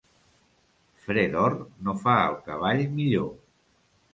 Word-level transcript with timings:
Fre 1.03 1.25
d'or 1.35 1.57
no 1.89 1.95
fa 2.07 2.15
el 2.31 2.41
cavall 2.49 2.85
millor. 2.99 3.29